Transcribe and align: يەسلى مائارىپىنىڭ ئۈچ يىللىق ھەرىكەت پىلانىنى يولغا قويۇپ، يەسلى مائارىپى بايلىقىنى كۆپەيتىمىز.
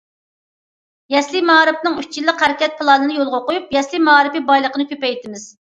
يەسلى 1.15 1.41
مائارىپىنىڭ 1.49 1.99
ئۈچ 2.05 2.17
يىللىق 2.21 2.43
ھەرىكەت 2.45 2.75
پىلانىنى 2.81 3.21
يولغا 3.21 3.45
قويۇپ، 3.51 3.79
يەسلى 3.79 4.03
مائارىپى 4.09 4.45
بايلىقىنى 4.51 4.91
كۆپەيتىمىز. 4.97 5.49